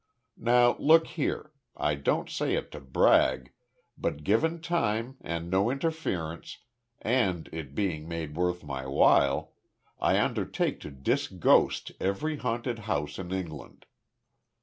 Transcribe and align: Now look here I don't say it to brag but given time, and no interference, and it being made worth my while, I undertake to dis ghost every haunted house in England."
Now 0.39 0.75
look 0.79 1.05
here 1.05 1.51
I 1.77 1.93
don't 1.93 2.27
say 2.27 2.55
it 2.55 2.71
to 2.71 2.79
brag 2.79 3.51
but 3.99 4.23
given 4.23 4.59
time, 4.59 5.17
and 5.23 5.47
no 5.47 5.69
interference, 5.69 6.57
and 7.03 7.47
it 7.51 7.75
being 7.75 8.07
made 8.07 8.35
worth 8.35 8.63
my 8.63 8.87
while, 8.87 9.53
I 9.99 10.19
undertake 10.19 10.79
to 10.79 10.89
dis 10.89 11.27
ghost 11.27 11.91
every 11.99 12.37
haunted 12.37 12.79
house 12.89 13.19
in 13.19 13.31
England." 13.31 13.85